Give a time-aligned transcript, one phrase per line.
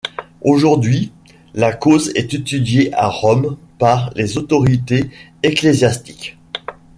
[0.41, 1.11] Aujourd'hui
[1.53, 5.11] la cause est étudiée à Rome par les autorités
[5.43, 6.39] ecclésiastiques.